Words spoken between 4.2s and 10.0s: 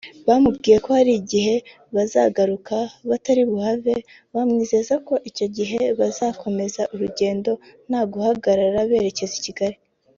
bamwizeza ko icyo gihe bazakomeza urugendo ntaguhagarara berekeza Kigali